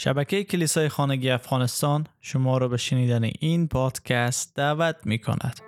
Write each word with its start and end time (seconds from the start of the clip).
شبکه 0.00 0.44
کلیسای 0.44 0.88
خانگی 0.88 1.30
افغانستان 1.30 2.06
شما 2.20 2.58
را 2.58 2.68
به 2.68 2.76
شنیدن 2.76 3.30
این 3.40 3.68
پادکست 3.68 4.54
دعوت 4.54 4.96
می 5.04 5.18
کند. 5.18 5.60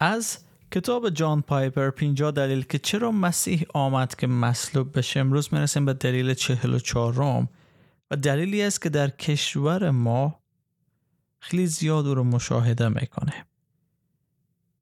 از 0.00 0.38
کتاب 0.70 1.10
جان 1.10 1.42
پایپر 1.42 1.90
50 1.90 2.30
دلیل 2.30 2.62
که 2.62 2.78
چرا 2.78 3.12
مسیح 3.12 3.62
آمد 3.74 4.14
که 4.14 4.26
مصلوب 4.26 4.98
بشه 4.98 5.20
امروز 5.20 5.54
می‌رسیم 5.54 5.84
به 5.84 5.92
دلیل 5.92 6.34
44 6.34 7.14
روم 7.14 7.48
و 8.10 8.16
دلیلی 8.16 8.62
است 8.62 8.82
که 8.82 8.88
در 8.88 9.10
کشور 9.10 9.90
ما 9.90 10.40
خیلی 11.40 11.66
زیاد 11.66 12.06
رو 12.06 12.24
مشاهده 12.24 12.88
می‌کنه. 12.88 13.44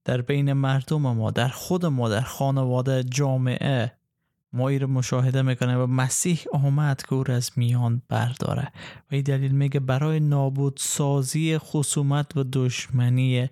در 0.04 0.20
بین 0.20 0.52
مردم 0.52 1.00
ما 1.00 1.30
در 1.30 1.48
خود 1.48 1.86
ما 1.86 2.08
در 2.08 2.20
خانواده 2.20 3.04
جامعه 3.04 3.92
ما 4.52 4.70
رو 4.70 4.86
مشاهده 4.86 5.42
می‌کنه 5.42 5.76
و 5.76 5.86
مسیح 5.86 6.44
آمد 6.52 7.02
که 7.02 7.14
او 7.14 7.24
را 7.24 7.34
از 7.34 7.50
میان 7.56 8.02
برداره. 8.08 8.72
و 9.10 9.14
این 9.14 9.22
دلیل 9.22 9.52
میگه 9.52 9.80
برای 9.80 10.20
نابود 10.20 10.76
سازی 10.80 11.58
خصومت 11.58 12.36
و 12.36 12.44
دشمنی 12.52 13.48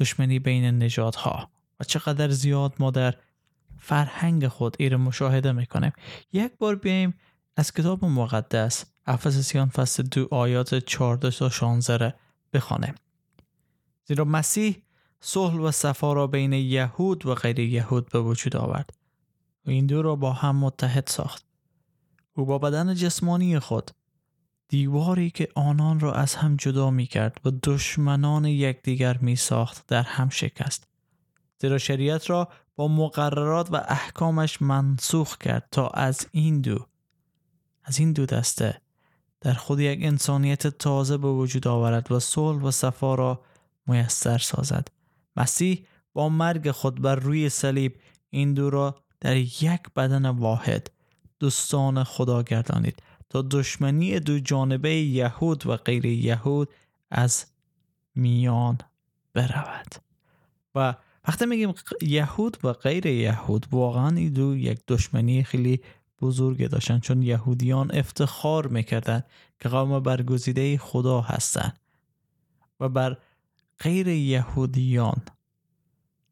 دشمنی 0.00 0.38
بین 0.38 0.82
نجات 0.82 1.26
و 1.80 1.84
چقدر 1.84 2.30
زیاد 2.30 2.74
ما 2.78 2.90
در 2.90 3.14
فرهنگ 3.78 4.48
خود 4.48 4.76
ایر 4.78 4.96
مشاهده 4.96 5.52
می‌کنیم. 5.52 5.92
یک 6.32 6.52
بار 6.58 6.76
بیایم 6.76 7.14
از 7.58 7.72
کتاب 7.72 8.04
مقدس 8.04 8.84
افسسیان 9.06 9.68
فصل 9.68 10.02
دو 10.02 10.28
آیات 10.30 10.74
14 10.74 11.30
تا 11.30 11.48
16 11.48 12.14
بخوانیم 12.52 12.94
زیرا 14.04 14.24
مسیح 14.24 14.82
صلح 15.20 15.54
و 15.54 15.70
صفا 15.70 16.12
را 16.12 16.26
بین 16.26 16.52
یهود 16.52 17.26
و 17.26 17.34
غیر 17.34 17.58
یهود 17.58 18.08
به 18.08 18.20
وجود 18.20 18.56
آورد 18.56 18.90
و 19.66 19.70
این 19.70 19.86
دو 19.86 20.02
را 20.02 20.16
با 20.16 20.32
هم 20.32 20.56
متحد 20.56 21.06
ساخت. 21.06 21.44
او 22.34 22.44
با 22.44 22.58
بدن 22.58 22.94
جسمانی 22.94 23.58
خود 23.58 23.90
دیواری 24.68 25.30
که 25.30 25.48
آنان 25.54 26.00
را 26.00 26.12
از 26.12 26.34
هم 26.34 26.56
جدا 26.56 26.90
می 26.90 27.06
کرد 27.06 27.40
و 27.44 27.50
دشمنان 27.62 28.44
یکدیگر 28.44 29.18
می 29.18 29.36
ساخت 29.36 29.86
در 29.86 30.02
هم 30.02 30.28
شکست. 30.28 30.86
زیرا 31.60 31.78
شریعت 31.78 32.30
را 32.30 32.48
با 32.76 32.88
مقررات 32.88 33.72
و 33.72 33.76
احکامش 33.88 34.62
منسوخ 34.62 35.38
کرد 35.38 35.68
تا 35.70 35.88
از 35.88 36.26
این 36.32 36.60
دو 36.60 36.87
از 37.88 37.98
این 37.98 38.12
دو 38.12 38.26
دسته 38.26 38.80
در 39.40 39.52
خود 39.52 39.80
یک 39.80 39.98
انسانیت 40.02 40.66
تازه 40.66 41.16
به 41.16 41.28
وجود 41.28 41.68
آورد 41.68 42.12
و 42.12 42.20
صلح 42.20 42.62
و 42.62 42.70
صفا 42.70 43.14
را 43.14 43.40
میسر 43.86 44.38
سازد. 44.38 44.88
مسیح 45.36 45.86
با 46.12 46.28
مرگ 46.28 46.70
خود 46.70 47.02
بر 47.02 47.14
روی 47.14 47.48
صلیب 47.48 47.94
این 48.30 48.54
دو 48.54 48.70
را 48.70 48.96
در 49.20 49.36
یک 49.36 49.80
بدن 49.96 50.28
واحد 50.28 50.90
دوستان 51.40 52.04
خدا 52.04 52.42
گردانید 52.42 53.02
تا 53.30 53.42
دشمنی 53.50 54.20
دو 54.20 54.38
جانبه 54.38 54.94
یهود 54.94 55.66
و 55.66 55.76
غیر 55.76 56.06
یهود 56.06 56.68
از 57.10 57.46
میان 58.14 58.78
برود. 59.34 59.94
و 60.74 60.94
وقتی 61.28 61.46
میگیم 61.46 61.74
یهود 62.02 62.58
و 62.64 62.72
غیر 62.72 63.06
یهود 63.06 63.66
واقعا 63.70 64.16
این 64.16 64.32
دو 64.32 64.56
یک 64.56 64.78
دشمنی 64.88 65.44
خیلی 65.44 65.80
بزرگ 66.20 66.68
داشتن 66.68 66.98
چون 66.98 67.22
یهودیان 67.22 67.90
افتخار 67.94 68.66
می‌کردن 68.66 69.22
که 69.60 69.68
قوم 69.68 70.00
برگزیده 70.00 70.78
خدا 70.78 71.20
هستند 71.20 71.78
و 72.80 72.88
بر 72.88 73.16
غیر 73.78 74.08
یهودیان 74.08 75.22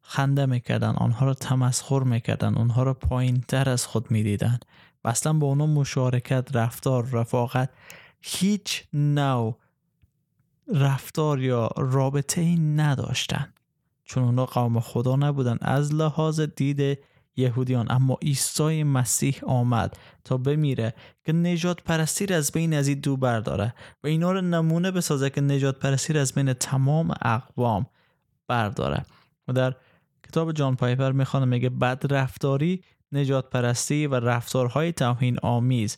خنده 0.01 0.45
می‌کردن 0.45 0.89
آنها 0.89 1.25
را 1.25 1.33
تمسخر 1.33 2.03
می‌کردن 2.03 2.55
آنها 2.55 2.83
را 2.83 2.93
پایین 2.93 3.41
تر 3.41 3.69
از 3.69 3.87
خود 3.87 4.11
می‌دیدن 4.11 4.59
و 5.03 5.07
اصلا 5.07 5.33
با 5.33 5.47
اونا 5.47 5.65
مشارکت 5.65 6.55
رفتار 6.55 7.05
رفاقت 7.05 7.69
هیچ 8.21 8.83
نوع 8.93 9.57
رفتار 10.73 11.41
یا 11.41 11.69
رابطه 11.77 12.41
ای 12.41 12.55
نداشتن. 12.55 13.53
چون 14.03 14.23
اونا 14.23 14.45
قوم 14.45 14.79
خدا 14.79 15.15
نبودن 15.15 15.57
از 15.61 15.93
لحاظ 15.93 16.41
دید 16.41 16.99
یهودیان 17.37 17.87
اما 17.89 18.17
عیسی 18.21 18.83
مسیح 18.83 19.39
آمد 19.45 19.97
تا 20.23 20.37
بمیره 20.37 20.93
که 21.25 21.33
نجات 21.33 21.83
پرستی 21.83 22.33
از 22.33 22.51
بین 22.51 22.73
از 22.73 22.87
این 22.87 22.99
دو 22.99 23.17
برداره 23.17 23.73
و 24.03 24.07
اینا 24.07 24.31
رو 24.31 24.41
نمونه 24.41 24.91
بسازه 24.91 25.29
که 25.29 25.41
نجات 25.41 25.79
پرستی 25.79 26.17
از 26.17 26.33
بین 26.33 26.53
تمام 26.53 27.13
اقوام 27.21 27.85
برداره. 28.47 29.05
و 29.47 29.53
در 29.53 29.75
کتاب 30.27 30.51
جان 30.51 30.75
پایپر 30.75 31.11
می‌خوانه 31.11 31.45
میگه 31.45 31.69
بد 31.69 32.13
رفتاری 32.13 32.83
نجات 33.11 33.49
پرستی 33.49 34.07
و 34.07 34.15
رفتارهای 34.15 34.91
توهین 34.91 35.39
آمیز 35.39 35.97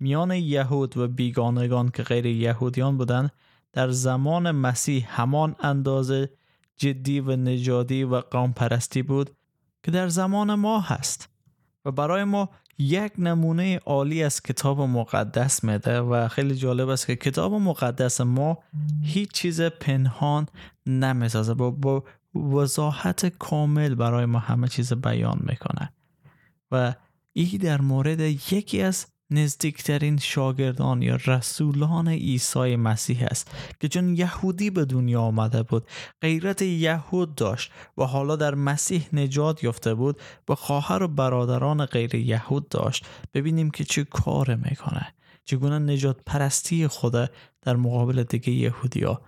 میان 0.00 0.30
یهود 0.30 0.96
و 0.96 1.08
بیگانگان 1.08 1.90
که 1.90 2.02
غیر 2.02 2.26
یهودیان 2.26 2.98
بودند 2.98 3.32
در 3.72 3.90
زمان 3.90 4.50
مسیح 4.50 5.20
همان 5.20 5.56
اندازه 5.60 6.30
جدی 6.76 7.20
و 7.20 7.36
نجادی 7.36 8.04
و 8.04 8.20
قوم 8.20 8.52
پرستی 8.52 9.02
بود 9.02 9.30
که 9.84 9.90
در 9.90 10.08
زمان 10.08 10.54
ما 10.54 10.80
هست 10.80 11.28
و 11.84 11.90
برای 11.90 12.24
ما 12.24 12.50
یک 12.78 13.12
نمونه 13.18 13.78
عالی 13.78 14.22
از 14.22 14.42
کتاب 14.42 14.80
مقدس 14.80 15.64
میده 15.64 16.00
و 16.00 16.28
خیلی 16.28 16.54
جالب 16.54 16.88
است 16.88 17.06
که 17.06 17.16
کتاب 17.16 17.54
مقدس 17.54 18.20
ما 18.20 18.58
هیچ 19.02 19.32
چیز 19.32 19.60
پنهان 19.60 20.46
نمی‌سازه 20.86 21.54
با, 21.54 21.70
با 21.70 22.04
وضاحت 22.34 23.26
کامل 23.26 23.94
برای 23.94 24.26
ما 24.26 24.38
همه 24.38 24.68
چیز 24.68 24.92
بیان 24.92 25.38
می‌کنه. 25.42 25.92
و 26.70 26.94
ای 27.32 27.58
در 27.58 27.80
مورد 27.80 28.20
یکی 28.20 28.82
از 28.82 29.06
نزدیکترین 29.30 30.18
شاگردان 30.18 31.02
یا 31.02 31.18
رسولان 31.26 32.08
عیسی 32.08 32.76
مسیح 32.76 33.26
است 33.30 33.50
که 33.80 33.88
چون 33.88 34.16
یهودی 34.16 34.70
به 34.70 34.84
دنیا 34.84 35.20
آمده 35.20 35.62
بود 35.62 35.86
غیرت 36.20 36.62
یهود 36.62 37.34
داشت 37.34 37.72
و 37.98 38.04
حالا 38.04 38.36
در 38.36 38.54
مسیح 38.54 39.06
نجات 39.12 39.64
یافته 39.64 39.94
بود 39.94 40.20
و 40.48 40.54
خواهر 40.54 41.02
و 41.02 41.08
برادران 41.08 41.86
غیر 41.86 42.14
یهود 42.14 42.68
داشت. 42.68 43.06
ببینیم 43.34 43.70
که 43.70 43.84
چه 43.84 44.04
کار 44.04 44.54
می‌کنه. 44.54 45.14
چگونه 45.44 45.78
نجات 45.78 46.16
پرستی 46.26 46.86
خود 46.86 47.30
در 47.62 47.76
مقابل 47.76 48.22
دیگه 48.22 48.52
یهودیا 48.52 49.20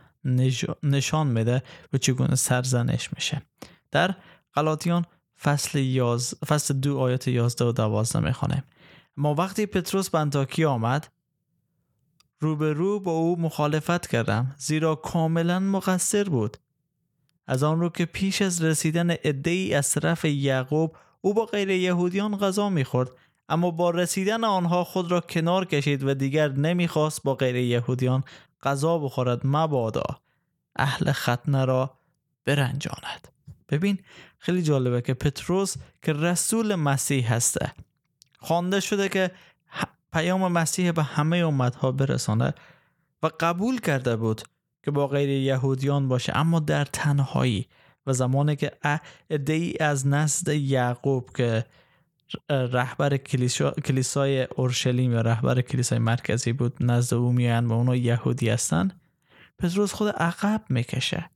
نشان 0.83 1.27
میده 1.27 1.63
و 1.93 1.99
چگونه 1.99 2.35
سرزنش 2.35 3.13
میشه. 3.15 3.43
در 3.91 4.15
غلاطیان 4.55 5.05
فصل, 5.43 5.79
یاز... 5.79 6.35
فصل 6.47 6.75
دو 6.75 6.99
آیات 6.99 7.29
یازده 7.29 7.65
و 7.65 7.73
دوازده 7.73 8.21
می‌خوانیم 8.21 8.63
ما 9.17 9.35
وقتی 9.35 9.67
پتروس 9.67 10.11
به 10.11 10.19
انتاکی 10.19 10.65
آمد 10.65 11.13
روبرو 12.41 13.01
با 13.01 13.13
او 13.13 13.41
مخالفت 13.41 14.07
کردم 14.07 14.55
زیرا 14.59 14.95
کاملا 14.95 15.61
مقصر 15.61 16.25
بود. 16.25 16.57
از 17.47 17.63
آن 17.63 17.81
رو 17.81 17.89
که 17.89 18.05
پیش 18.05 18.43
از 18.43 18.63
رسیدن 18.63 19.17
ای 19.45 19.75
از 19.75 19.91
طرف 19.91 20.25
یعقوب 20.25 20.97
او 21.21 21.35
با 21.35 21.47
غیر 21.47 21.71
یهودیان 21.71 22.37
غذا 22.37 22.71
می‌خورد 22.71 23.11
اما 23.49 23.71
با 23.71 23.91
رسیدن 23.91 24.45
آنها 24.45 24.85
خود 24.85 25.11
را 25.11 25.21
کنار 25.21 25.65
کشید 25.65 26.05
و 26.05 26.15
دیگر 26.15 26.49
نمی‌خواست 26.49 27.23
با 27.23 27.35
غیر 27.35 27.57
یهودیان 27.57 28.25
غذا 28.63 28.99
بخورد 28.99 29.41
مبادا 29.45 30.21
اهل 30.77 31.13
ختنه 31.13 31.65
را 31.65 31.99
برنجاند. 32.45 33.29
ببین 33.69 33.99
خیلی 34.39 34.63
جالبه 34.63 35.03
که 35.03 35.15
پتروس 35.15 35.77
که 36.03 36.13
رسول 36.13 36.75
مسیح 36.75 37.35
هسته 37.35 37.73
خوانده 38.39 38.81
شده 38.81 39.09
که 39.09 39.31
پیام 40.13 40.53
مسیح 40.53 40.93
به 40.93 41.03
همه 41.03 41.37
امتها 41.37 41.93
برسانه 41.93 42.55
و 43.23 43.31
قبول 43.41 43.81
کرده 43.81 44.17
بود 44.17 44.43
که 44.85 44.91
با 44.91 45.07
غیر 45.07 45.29
یهودیان 45.29 46.09
باشه. 46.09 46.37
اما 46.37 46.61
در 46.61 46.85
تنهایی 46.85 47.67
و 48.07 48.13
زمانی 48.13 48.57
که 48.57 48.73
ای 49.49 49.75
از 49.81 50.07
نسل 50.07 50.53
یعقوب 50.53 51.31
که 51.37 51.65
رهبر 52.51 53.17
کلیسای 53.85 54.43
اورشلیم 54.43 55.13
یا 55.13 55.21
رهبر 55.21 55.61
کلیسای 55.61 55.99
مرکزی 55.99 56.53
بود 56.53 56.77
نزد 56.81 57.15
او 57.15 57.33
میان 57.33 57.67
و 57.67 57.73
اونا 57.73 57.97
یهودی 57.97 58.49
هستن 58.49 58.91
پتروس 59.59 59.93
خود 59.93 60.09
عقب 60.09 60.63
می‌کشه. 60.69 61.31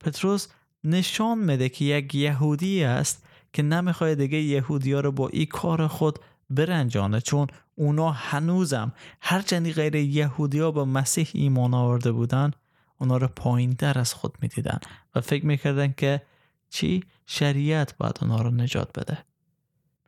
پتروس 0.00 0.48
نشان 0.84 1.38
میده 1.38 1.68
که 1.68 1.84
یک 1.84 2.14
یهودی 2.14 2.84
است 2.84 3.27
که 3.52 3.62
نمی‌خواد 3.62 4.14
دیگه 4.14 4.38
یهودی 4.38 4.92
ها 4.92 5.00
رو 5.00 5.12
با 5.12 5.28
این 5.28 5.46
کار 5.46 5.86
خود 5.86 6.18
برنجانه 6.50 7.20
چون 7.20 7.46
اونا 7.74 8.10
هنوزم 8.10 8.92
هرچندی 9.20 9.72
غیر 9.72 9.94
یهودی 9.94 10.58
ها 10.58 10.70
با 10.70 10.84
مسیح 10.84 11.28
ایمان 11.32 11.74
آورده 11.74 12.12
بودن 12.12 12.50
اونا 12.98 13.16
رو 13.16 13.28
پایین 13.28 13.70
در 13.70 13.98
از 13.98 14.14
خود 14.14 14.34
می‌دیدن 14.42 14.78
و 15.14 15.20
فکر 15.20 15.46
می‌کردن 15.46 15.94
که 15.96 16.22
چی؟ 16.70 17.04
شریعت 17.26 17.96
باید 17.96 18.18
اونا 18.22 18.42
رو 18.42 18.50
نجات 18.50 18.98
بده. 18.98 19.18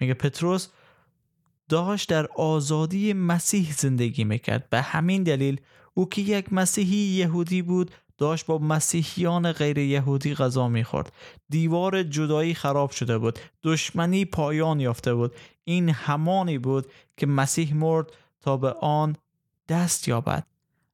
میگه 0.00 0.14
پتروس 0.14 0.68
داشت 1.68 2.08
در 2.08 2.26
آزادی 2.26 3.12
مسیح 3.12 3.72
زندگی 3.72 4.24
می‌کرد. 4.24 4.70
به 4.70 4.82
همین 4.82 5.22
دلیل 5.22 5.60
او 5.94 6.08
که 6.08 6.22
یک 6.22 6.52
مسیحی 6.52 6.96
یهودی 6.96 7.62
بود 7.62 7.90
داشت 8.20 8.46
با 8.46 8.58
مسیحیان 8.58 9.52
غیر 9.52 9.78
یهودی 9.78 10.34
غذا 10.34 10.68
می‌خورد. 10.68 11.12
دیوار 11.48 12.02
جدایی 12.02 12.54
خراب 12.54 12.90
شده 12.90 13.18
بود. 13.18 13.38
دشمنی 13.62 14.24
پایان 14.24 14.80
یافته 14.80 15.14
بود. 15.14 15.34
این 15.64 15.88
همانی 15.88 16.58
بود 16.58 16.86
که 17.16 17.26
مسیح 17.26 17.74
مرد 17.74 18.06
تا 18.40 18.56
به 18.56 18.72
آن 18.72 19.16
دست 19.68 20.08
یابد. 20.08 20.46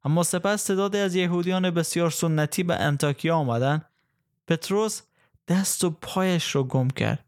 اما 0.05 0.23
سپس 0.23 0.65
تعدادی 0.65 0.99
از 0.99 1.15
یهودیان 1.15 1.71
بسیار 1.71 2.11
سنتی 2.11 2.63
به 2.63 2.75
انتاکیا 2.75 3.37
آمدند. 3.37 3.85
پتروس 4.49 5.03
دست 5.49 5.85
و 5.85 5.91
پایش 5.91 6.55
را 6.55 6.63
گم 6.63 6.89
کرد. 6.89 7.25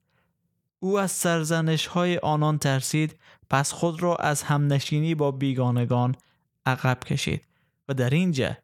او 0.80 0.98
از 0.98 1.10
سرزنش 1.10 1.86
های 1.86 2.18
آنان 2.18 2.58
ترسید. 2.58 3.18
پس 3.50 3.72
خود 3.72 4.02
را 4.02 4.16
از 4.16 4.42
همنشینی 4.42 5.14
با 5.14 5.30
بیگانگان 5.30 6.16
عقب 6.66 7.04
کشید. 7.04 7.42
و 7.88 7.94
در 7.94 8.10
اینجا 8.10 8.56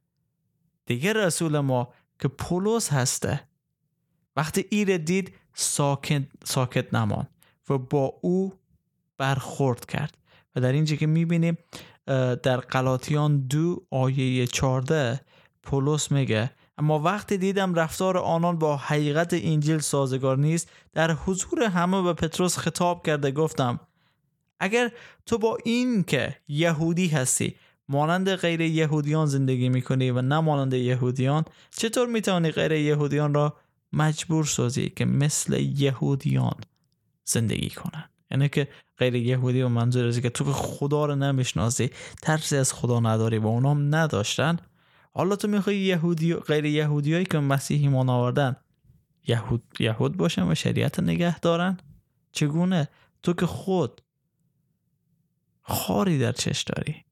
دیگه 0.87 1.13
رسول 1.13 1.59
ما 1.59 1.93
که 2.19 2.29
پولس 2.29 2.93
هسته. 2.93 3.41
وقتی 4.37 4.65
ایر 4.71 4.97
دید 4.97 5.35
ساکت, 5.55 6.23
ساکت 6.45 6.95
نمان 6.95 7.27
و 7.71 7.79
با 7.79 8.19
او 8.21 8.53
برخورد 9.19 9.87
کرد. 9.87 10.19
و 10.57 10.61
در 10.61 10.73
اینجا 10.73 10.97
که 10.97 11.07
می‌بینیم 11.07 11.59
در 12.43 12.57
قلاتیان 12.57 13.47
دو 13.47 13.87
آیه 13.91 14.47
14 14.47 15.21
پولس 15.63 16.13
میگه 16.13 16.51
اما 16.79 16.99
وقتی 16.99 17.39
دیدم 17.39 17.75
رفتار 17.75 18.19
آنان 18.19 18.59
با 18.59 18.77
حقیقت 18.77 19.31
انجیل 19.33 19.79
سازگار 19.79 20.39
نیست 20.39 20.71
در 20.93 21.13
حضور 21.13 21.63
همه 21.63 22.03
به 22.03 22.13
پتروس 22.13 22.59
خطاب 22.59 23.07
کرده 23.07 23.31
گفتم 23.31 23.81
اگر 24.61 24.91
تو 25.27 25.39
با 25.39 25.59
این 25.65 26.05
که 26.05 26.37
یهودی 26.49 27.09
هستی 27.09 27.57
مانند 27.89 28.35
غیر 28.35 28.61
یهودیان 28.61 29.27
زندگی 29.27 29.69
می‌کنی 29.69 30.11
و 30.11 30.23
نه 30.23 30.41
مانند 30.41 30.75
یهودیان 30.75 31.45
چطور 31.71 32.09
می‌توانی 32.09 32.51
غیر 32.51 32.73
یهودیان 32.73 33.35
را 33.35 33.57
مجبور 33.93 34.45
سازی 34.45 34.91
که 34.91 35.05
مثل 35.05 35.61
یهودیان 35.61 36.57
زندگی 37.25 37.71
کنن؟ 37.71 38.05
یعنی 38.31 38.49
که 38.49 38.69
غیر 38.99 39.15
یهودی 39.15 39.63
و 39.63 39.69
منظور 39.69 40.21
که 40.21 40.31
تو 40.31 40.53
خدا 40.53 41.07
رو 41.07 41.15
نمی‌شناسی 41.15 41.91
ترسی 42.23 42.57
از 42.57 42.73
خدا 42.73 43.01
نداری 43.01 43.39
و 43.39 43.47
اونام 43.47 43.95
نداشتن. 43.95 44.59
حالا 45.13 45.37
تو 45.37 45.49
می‌خوای 45.49 45.79
یهودی 45.79 46.35
غیر 46.35 46.65
یهودیایی 46.65 47.25
که 47.25 47.39
مسیحی 47.39 47.83
ایمان 47.83 48.09
آوردن 48.09 48.57
یهود 49.27 49.63
یهود 49.79 50.17
باشن 50.17 50.43
و 50.51 50.55
شریعت 50.55 51.01
نگه 51.01 51.39
دارن؟ 51.39 51.77
چگونه؟ 52.33 52.89
تو 53.23 53.33
که 53.33 53.47
خود 53.47 54.01
خاری 55.63 56.19
در 56.19 56.33
چش 56.33 56.63
داری. 56.63 57.05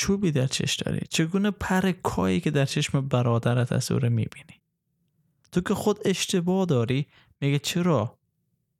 چوبی 0.00 0.32
در 0.32 0.46
چش 0.46 0.76
داری؟ 0.76 1.00
چگونه 1.10 1.50
پر 1.50 1.92
کایی 1.92 2.40
که 2.40 2.50
در 2.50 2.64
چشم 2.64 3.08
برادرت 3.08 3.72
از 3.72 3.92
او 3.92 3.98
می‌بینی؟ 3.98 4.60
تو 5.52 5.60
که 5.60 5.74
خود 5.74 5.98
اشتباه 6.04 6.66
داری 6.66 7.06
میگه 7.40 7.58
چرا؟ 7.58 8.18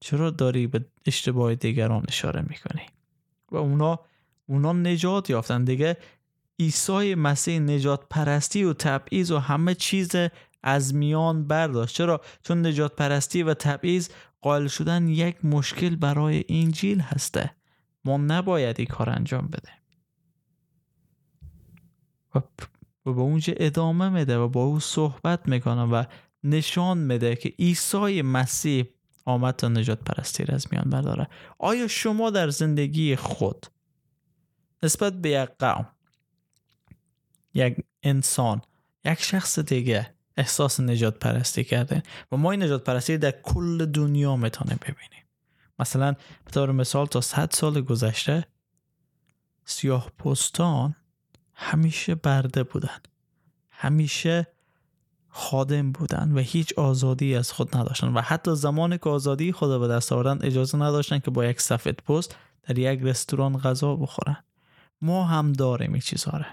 چرا 0.00 0.30
داری 0.30 0.66
به 0.66 0.84
اشتباه 1.06 1.54
دیگران 1.54 2.04
اشاره 2.08 2.42
می‌کنی؟ 2.42 2.86
و 3.52 3.56
اونا 3.56 4.00
اونا 4.46 4.72
نجات 4.72 5.30
یافتن. 5.30 5.64
دیگه 5.64 5.96
عیسی 6.58 7.14
مسیح 7.14 7.58
نجات 7.58 8.00
پرستی 8.10 8.64
و 8.64 8.72
تبعیض 8.72 9.30
و 9.30 9.38
همه 9.38 9.74
چیز 9.74 10.10
از 10.62 10.94
میان 10.94 11.46
برداشت. 11.46 11.96
چرا؟ 11.96 12.20
چون 12.42 12.66
نجات 12.66 12.96
پرستی 12.96 13.42
و 13.42 13.54
تبعیض 13.54 14.08
قائل 14.40 14.66
شدن 14.66 15.08
یک 15.08 15.44
مشکل 15.44 15.96
برای 15.96 16.44
انجیل 16.48 17.00
هسته. 17.00 17.50
ما 18.04 18.16
نباید 18.16 18.76
این 18.78 18.88
کار 18.88 19.10
انجام 19.10 19.46
بده 19.46 19.79
و 22.34 22.40
به 23.12 23.20
اونجا 23.20 23.54
ادامه 23.56 24.08
میده 24.08 24.38
و 24.38 24.48
با 24.48 24.64
او 24.64 24.80
صحبت 24.80 25.48
می‌کنه 25.48 25.82
و 25.82 26.04
نشان 26.44 26.98
میده 26.98 27.36
که 27.36 27.48
عیسی 27.58 28.22
مسیح 28.22 28.84
آمد 29.24 29.56
تا 29.56 29.68
نجات 29.68 29.98
پرستی 29.98 30.44
از 30.48 30.66
میان 30.72 30.90
برداره. 30.90 31.28
آیا 31.58 31.88
شما 31.88 32.30
در 32.30 32.48
زندگی 32.50 33.16
خود 33.16 33.66
نسبت 34.82 35.12
به 35.12 35.30
یک 35.30 35.48
قوم 35.58 35.86
یک 37.54 37.76
انسان 38.02 38.62
یک 39.04 39.22
شخص 39.22 39.58
دیگه 39.58 40.14
احساس 40.36 40.80
نجات 40.80 41.18
پرستی 41.18 41.64
کرده؟ 41.64 42.02
و 42.32 42.36
ما 42.36 42.50
این 42.50 42.62
نجات 42.62 42.84
پرستی 42.84 43.18
در 43.18 43.30
کل 43.30 43.86
دنیا 43.86 44.36
می‌تونیم 44.36 44.78
ببینیم. 44.82 45.24
مثلا 45.78 46.12
به 46.44 46.50
طور 46.50 46.72
مثال 46.72 47.06
تا 47.06 47.20
100 47.20 47.50
سال 47.50 47.80
گذشته 47.80 48.46
سیاه 49.64 50.10
پستان 50.10 50.96
همیشه 51.62 52.14
برده 52.14 52.62
بودن. 52.62 52.98
همیشه 53.70 54.46
خادم 55.28 55.92
بودن 55.92 56.32
و 56.32 56.38
هیچ 56.38 56.78
آزادی 56.78 57.34
از 57.34 57.52
خود 57.52 57.76
نداشتن. 57.76 58.08
و 58.08 58.20
حتی 58.20 58.54
زمان 58.54 58.96
که 58.96 59.10
آزادی 59.10 59.52
خود 59.52 59.80
به 59.80 59.88
دست 59.88 60.12
آوردن 60.12 60.38
اجازه 60.46 60.78
نداشتن 60.78 61.18
که 61.18 61.30
با 61.30 61.44
یک 61.44 61.60
سفید 61.60 61.96
پست 61.96 62.36
در 62.62 62.78
یک 62.78 63.00
رستوران 63.02 63.58
غذا 63.58 63.96
بخورن. 63.96 64.36
ما 65.02 65.24
هم 65.24 65.52
داریم 65.52 65.92
این 65.92 66.00
چیزاره 66.00 66.46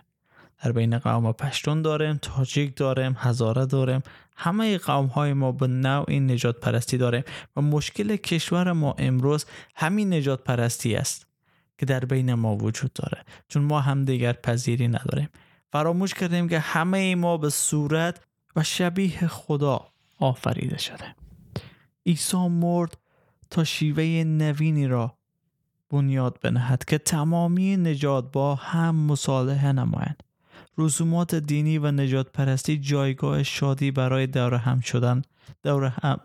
در 0.63 0.71
بین 0.71 1.00
قوم 1.00 1.31
پشتون 1.31 1.81
داریم 1.81 2.19
تاجیک 2.21 2.75
داریم 2.75 3.15
هزاره 3.19 3.65
داریم. 3.65 4.01
همه 4.36 4.77
قوم 4.77 5.06
های 5.06 5.33
ما 5.33 5.51
به 5.51 5.68
نوع 5.68 6.12
نجات 6.12 6.59
پرستی 6.59 6.98
داریم. 6.98 7.24
و 7.56 7.62
مشکل 7.62 8.15
کشور 8.15 8.71
ما 8.71 8.95
امروز 8.98 9.45
همین 9.75 10.13
نجات 10.13 10.44
پرستی 10.44 10.95
است. 10.95 11.27
که 11.77 11.85
در 11.85 12.00
بین 12.00 12.33
ما 12.33 12.56
وجود 12.56 12.94
داره. 12.94 13.24
چون 13.47 13.63
ما 13.63 13.79
هم 13.79 14.06
دیگر 14.06 14.33
پذیری 14.33 14.88
نداریم. 14.88 15.29
فراموش 15.71 16.13
کردیم 16.13 16.50
که 16.50 16.59
همه 16.59 17.15
ما 17.15 17.38
به 17.38 17.50
صورت 17.50 18.19
و 18.56 18.63
شبیه 18.63 19.27
خدا 19.27 19.88
آفریده 20.19 20.77
شده. 20.77 21.15
عیسی 22.06 22.47
مرد 22.47 22.97
تا 23.50 23.63
شیوه 23.63 24.03
نوینی 24.24 24.88
را 24.88 25.18
بنیاد 25.89 26.39
بنهد 26.41 26.85
که 26.85 26.97
تمامی 26.97 27.77
نجات 27.77 28.31
با 28.31 28.56
هم 28.56 28.95
مصالحه 28.95 29.71
نمایند. 29.71 30.23
رسومات 30.77 31.35
دینی 31.35 31.77
و 31.77 31.91
نجات 31.91 32.31
پرستی 32.31 32.77
جایگاه 32.77 33.44
شادی 33.44 33.91
برای 33.91 34.27
دور 34.27 34.53
هم 34.53 34.80
شدن 34.80 35.21
دور 35.63 35.85
هم 35.85 36.19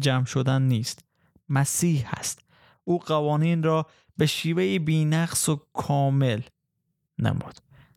جمع 0.00 0.24
شدن 0.24 0.62
نیست. 0.62 1.04
مسیح 1.48 2.04
هست. 2.06 2.40
او 2.84 2.98
قوانین 2.98 3.62
را 3.62 3.86
به 4.18 4.26
شیوه 4.26 4.78
بینقص 4.78 5.48
و 5.48 5.60
کامل 5.72 6.40
نمود 7.18 7.54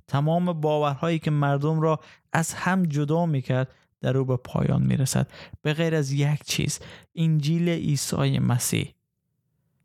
تمام 0.08 0.54
باورهایی 0.54 1.20
که 1.20 1.32
مردم 1.32 1.82
را 1.82 2.00
از 2.34 2.54
هم 2.54 2.84
جدا 2.84 3.26
می‌کرد 3.26 3.72
در 4.02 4.18
او 4.18 4.26
به 4.26 4.38
پایان 4.38 4.82
می‌رسد. 4.84 5.28
به 5.62 5.74
غیر 5.74 5.96
از 5.96 6.12
یک 6.12 6.44
چیز 6.44 6.80
انجیل 7.16 7.70
عیسی 7.70 8.40
مسیح. 8.40 8.94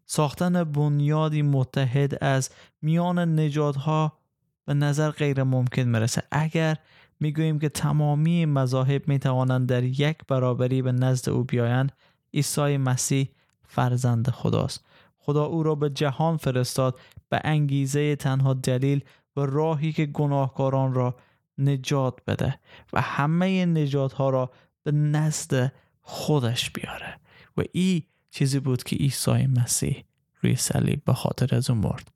ساختن 0.07 0.65
بنیادی 0.65 1.43
متحد 1.43 2.25
از 2.25 2.51
میان 2.83 3.41
نجاتها 3.41 4.19
به 4.65 4.75
نظر 4.75 5.11
غیر 5.11 5.43
ممکن 5.43 5.83
می‌رسه. 5.83 6.23
اگر 6.31 6.77
می‌گوییم 7.21 7.59
که 7.59 7.69
تمامی 7.69 8.47
مذاهب 8.47 9.09
می‌توانند 9.09 9.69
در 9.69 9.83
یک 9.83 10.19
برابری 10.29 10.83
به 10.83 10.93
نزد 10.93 11.29
او 11.29 11.45
بیایند 11.45 11.93
عیسی 12.35 12.77
مسیح 12.77 13.29
فرزند 13.67 14.31
خداست. 14.31 14.85
خدا 15.25 15.45
او 15.45 15.63
را 15.63 15.75
به 15.75 15.91
جهان 15.91 16.37
فرستاد 16.37 17.01
به 17.29 17.41
انگیزه 17.45 18.17
تنها 18.17 18.55
دلیل 18.55 19.05
و 19.37 19.41
راهی 19.41 19.93
که 19.93 20.07
گناهکاران 20.07 20.95
را 20.95 21.17
نجات 21.59 22.15
بده 22.27 22.61
و 22.93 23.01
همه 23.01 23.67
نجات 23.67 24.13
ها 24.13 24.31
را 24.31 24.51
به 24.83 24.93
نزد 24.93 25.73
خودش 26.01 26.71
بیاره. 26.71 27.19
و 27.57 27.63
این 27.73 28.03
چیزی 28.31 28.61
بود 28.61 28.83
که 28.83 28.97
عیسی 28.97 29.47
مسیح 29.47 30.05
روی 30.41 30.57
صلیب 30.57 31.05
به 31.05 31.13
خاطر 31.13 31.57
از 31.57 31.71
اون 31.71 31.79
مرد. 31.79 32.11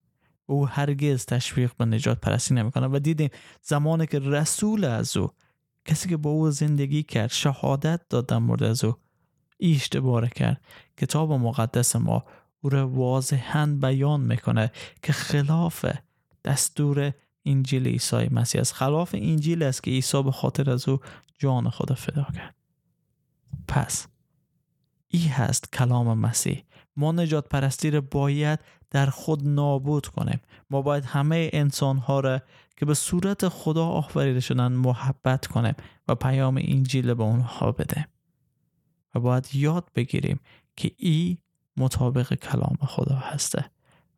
او 0.46 0.68
هرگز 0.68 1.26
تشویق 1.26 1.72
به 1.78 1.84
نجات 1.84 2.20
پرستی 2.20 2.54
نمی‌کنه 2.54 2.86
و 2.86 2.98
دیدیم 2.98 3.30
زمانی 3.62 4.06
که 4.06 4.18
رسول 4.18 4.84
از 4.84 5.16
او 5.16 5.30
کسی 5.84 6.08
که 6.08 6.16
با 6.16 6.30
او 6.30 6.50
زندگی 6.50 7.02
کرد 7.02 7.30
شهادت 7.30 8.00
داد 8.08 8.26
در 8.26 8.38
مورد 8.38 8.62
از 8.62 8.84
او 8.84 8.94
اشتباه 9.60 10.28
کرد. 10.28 10.60
کتاب 10.96 11.32
مقدس 11.32 11.96
ما 11.96 12.24
او 12.60 12.70
را 12.70 12.88
واضحا 12.88 13.78
بیان 13.80 14.20
می‌کنه 14.20 14.72
که 15.02 15.12
خلاف 15.12 15.86
دستور 16.44 17.12
انجیل 17.44 17.86
عیسی 17.86 18.28
مسیح 18.30 18.60
است. 18.60 18.72
خلاف 18.74 19.14
انجیل 19.18 19.62
است 19.62 19.82
که 19.82 19.90
عیسی 19.90 20.22
به 20.22 20.32
خاطر 20.32 20.70
از 20.70 20.88
او 20.88 20.98
جان 21.38 21.70
خدا 21.70 21.94
فدا 21.94 22.26
کرد. 22.34 22.54
پس 23.68 24.06
ای 25.08 25.26
هست 25.26 25.72
کلام 25.72 26.18
مسیح. 26.18 26.62
ما 26.96 27.12
نجات 27.12 27.48
پرستی 27.48 27.90
را 27.90 28.00
باید 28.00 28.58
در 28.90 29.06
خود 29.06 29.48
نابود 29.48 30.06
کنیم. 30.06 30.40
ما 30.70 30.82
باید 30.82 31.04
همه 31.04 31.50
انسان 31.52 31.98
ها 31.98 32.20
را 32.20 32.40
که 32.76 32.86
به 32.86 32.94
صورت 32.94 33.48
خدا 33.48 33.86
آفریده 33.86 34.40
شدن 34.40 34.72
محبت 34.72 35.46
کنیم 35.46 35.74
و 36.08 36.14
پیام 36.14 36.56
انجیل 36.62 37.14
به 37.14 37.22
اونها 37.22 37.72
بدیم. 37.72 38.06
و 39.14 39.20
باید 39.20 39.48
یاد 39.54 39.90
بگیریم 39.94 40.40
که 40.76 40.90
ای 40.96 41.38
مطابق 41.78 42.34
کلام 42.34 42.78
خدا 42.82 43.16
هسته. 43.16 43.64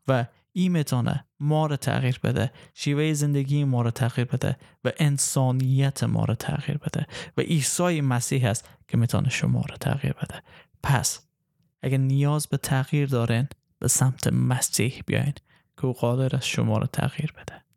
و 0.08 0.26
این 0.52 0.72
می‌تونه 0.72 1.24
ما 1.40 1.66
رو 1.66 1.76
تغییر 1.76 2.20
بده 2.22 2.50
شیوه 2.74 3.12
زندگی 3.12 3.64
ما 3.64 3.82
رو 3.82 3.90
تغییر 3.90 4.26
بده 4.26 4.56
و 4.84 4.92
انسانیت 4.98 6.04
ما 6.04 6.24
رو 6.24 6.34
تغییر 6.34 6.78
بده. 6.78 7.06
و 7.36 7.40
عیسی 7.40 8.00
مسیح 8.00 8.46
است 8.46 8.68
که 8.88 8.96
می‌تونه 8.96 9.28
شما 9.28 9.60
رو 9.60 9.76
تغییر 9.76 10.12
بده. 10.12 10.42
پس 10.82 11.20
اگر 11.82 11.96
نیاز 11.96 12.46
به 12.46 12.56
تغییر 12.56 13.08
دارین 13.08 13.48
به 13.78 13.88
سمت 13.88 14.26
مسیح 14.26 15.02
بیاین 15.06 15.34
که 15.80 15.86
قادر 15.86 16.36
است 16.36 16.46
شما 16.46 16.78
رو 16.78 16.86
تغییر 16.86 17.32
بده. 17.32 17.69